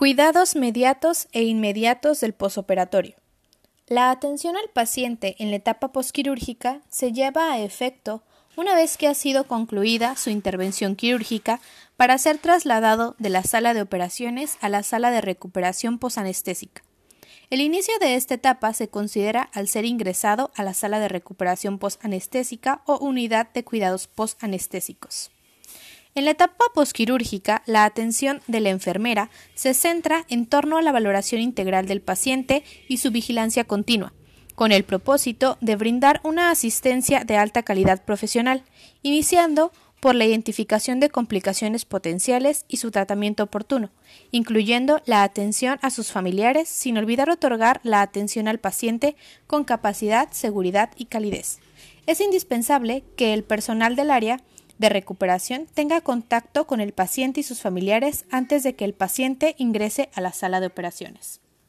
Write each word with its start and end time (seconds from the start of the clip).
Cuidados 0.00 0.56
mediatos 0.56 1.28
e 1.32 1.42
inmediatos 1.42 2.20
del 2.20 2.32
posoperatorio. 2.32 3.16
La 3.86 4.10
atención 4.10 4.56
al 4.56 4.70
paciente 4.72 5.36
en 5.38 5.50
la 5.50 5.56
etapa 5.56 5.92
posquirúrgica 5.92 6.80
se 6.88 7.12
lleva 7.12 7.52
a 7.52 7.60
efecto 7.60 8.22
una 8.56 8.74
vez 8.74 8.96
que 8.96 9.08
ha 9.08 9.14
sido 9.14 9.44
concluida 9.44 10.16
su 10.16 10.30
intervención 10.30 10.96
quirúrgica 10.96 11.60
para 11.98 12.16
ser 12.16 12.38
trasladado 12.38 13.14
de 13.18 13.28
la 13.28 13.42
sala 13.42 13.74
de 13.74 13.82
operaciones 13.82 14.56
a 14.62 14.70
la 14.70 14.82
sala 14.84 15.10
de 15.10 15.20
recuperación 15.20 15.98
posanestésica. 15.98 16.82
El 17.50 17.60
inicio 17.60 17.92
de 18.00 18.14
esta 18.14 18.32
etapa 18.32 18.72
se 18.72 18.88
considera 18.88 19.50
al 19.52 19.68
ser 19.68 19.84
ingresado 19.84 20.50
a 20.56 20.62
la 20.62 20.72
sala 20.72 20.98
de 20.98 21.08
recuperación 21.08 21.78
posanestésica 21.78 22.80
o 22.86 22.96
unidad 22.96 23.52
de 23.52 23.64
cuidados 23.64 24.06
posanestésicos. 24.06 25.30
En 26.16 26.24
la 26.24 26.32
etapa 26.32 26.64
posquirúrgica, 26.74 27.62
la 27.66 27.84
atención 27.84 28.42
de 28.48 28.60
la 28.60 28.70
enfermera 28.70 29.30
se 29.54 29.74
centra 29.74 30.24
en 30.28 30.46
torno 30.46 30.76
a 30.76 30.82
la 30.82 30.90
valoración 30.90 31.40
integral 31.40 31.86
del 31.86 32.00
paciente 32.00 32.64
y 32.88 32.98
su 32.98 33.12
vigilancia 33.12 33.62
continua, 33.62 34.12
con 34.56 34.72
el 34.72 34.82
propósito 34.82 35.56
de 35.60 35.76
brindar 35.76 36.20
una 36.24 36.50
asistencia 36.50 37.22
de 37.22 37.36
alta 37.36 37.62
calidad 37.62 38.04
profesional, 38.04 38.64
iniciando 39.02 39.70
por 40.00 40.16
la 40.16 40.24
identificación 40.24 40.98
de 40.98 41.10
complicaciones 41.10 41.84
potenciales 41.84 42.64
y 42.66 42.78
su 42.78 42.90
tratamiento 42.90 43.44
oportuno, 43.44 43.90
incluyendo 44.32 45.02
la 45.04 45.22
atención 45.22 45.78
a 45.82 45.90
sus 45.90 46.10
familiares, 46.10 46.68
sin 46.68 46.98
olvidar 46.98 47.30
otorgar 47.30 47.80
la 47.84 48.02
atención 48.02 48.48
al 48.48 48.58
paciente 48.58 49.14
con 49.46 49.62
capacidad, 49.62 50.28
seguridad 50.32 50.90
y 50.96 51.04
calidez. 51.04 51.60
Es 52.06 52.20
indispensable 52.20 53.04
que 53.14 53.32
el 53.32 53.44
personal 53.44 53.94
del 53.94 54.10
área 54.10 54.40
de 54.80 54.88
recuperación 54.88 55.66
tenga 55.74 56.00
contacto 56.00 56.66
con 56.66 56.80
el 56.80 56.92
paciente 56.92 57.40
y 57.40 57.42
sus 57.42 57.60
familiares 57.60 58.24
antes 58.30 58.62
de 58.62 58.74
que 58.74 58.86
el 58.86 58.94
paciente 58.94 59.54
ingrese 59.58 60.08
a 60.14 60.22
la 60.22 60.32
sala 60.32 60.58
de 60.58 60.68
operaciones. 60.68 61.40